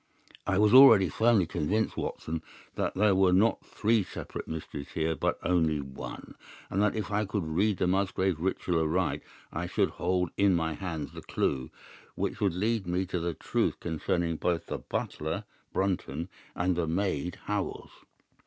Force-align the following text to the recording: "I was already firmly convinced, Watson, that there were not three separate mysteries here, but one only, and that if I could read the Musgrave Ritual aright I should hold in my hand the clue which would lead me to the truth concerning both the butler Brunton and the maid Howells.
"I 0.47 0.57
was 0.57 0.73
already 0.73 1.09
firmly 1.09 1.45
convinced, 1.45 1.95
Watson, 1.95 2.41
that 2.73 2.95
there 2.95 3.13
were 3.13 3.31
not 3.31 3.63
three 3.63 4.01
separate 4.03 4.47
mysteries 4.47 4.89
here, 4.95 5.15
but 5.15 5.39
one 5.43 5.51
only, 5.53 6.25
and 6.71 6.81
that 6.81 6.95
if 6.95 7.11
I 7.11 7.23
could 7.23 7.45
read 7.45 7.77
the 7.77 7.85
Musgrave 7.85 8.39
Ritual 8.39 8.79
aright 8.81 9.21
I 9.53 9.67
should 9.67 9.91
hold 9.91 10.31
in 10.37 10.55
my 10.55 10.73
hand 10.73 11.09
the 11.09 11.21
clue 11.21 11.69
which 12.15 12.41
would 12.41 12.55
lead 12.55 12.87
me 12.87 13.05
to 13.05 13.19
the 13.19 13.35
truth 13.35 13.79
concerning 13.79 14.37
both 14.37 14.65
the 14.65 14.79
butler 14.79 15.43
Brunton 15.71 16.29
and 16.55 16.75
the 16.75 16.87
maid 16.87 17.37
Howells. 17.43 17.91